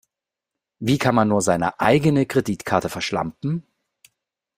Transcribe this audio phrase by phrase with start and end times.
[0.79, 3.67] Wie kann man nur seine eigene Kreditkarte verschlampen?